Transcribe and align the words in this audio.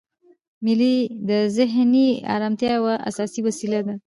مېلې 0.65 0.95
د 1.29 1.31
ذهني 1.57 2.07
ارامتیا 2.35 2.69
یوه 2.77 2.93
اساسي 3.09 3.39
وسیله 3.47 3.79
ده. 3.87 3.93